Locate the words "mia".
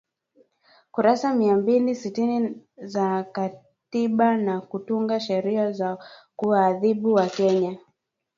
1.35-1.55